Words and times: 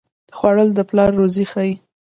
خوړل 0.37 0.69
د 0.75 0.79
پلار 0.89 1.11
روزي 1.19 1.45
ښيي 1.51 1.73